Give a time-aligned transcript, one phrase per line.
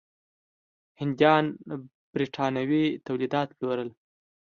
[0.99, 1.45] هندیان
[2.13, 3.89] برېټانوي تولیدات پلورل.